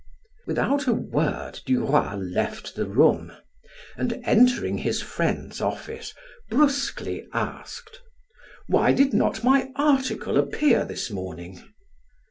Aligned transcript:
Without 0.47 0.87
a 0.87 0.93
word, 0.93 1.59
Duroy 1.63 2.15
left 2.15 2.73
the 2.73 2.87
room, 2.87 3.33
and 3.95 4.19
entering 4.23 4.79
his 4.79 4.99
friend's 4.99 5.61
office, 5.61 6.15
brusquely 6.49 7.27
asked: 7.33 7.99
"Why 8.65 8.93
did 8.93 9.13
not 9.13 9.43
my 9.43 9.69
article 9.75 10.39
appear 10.39 10.85
this 10.85 11.11
morning?" 11.11 11.63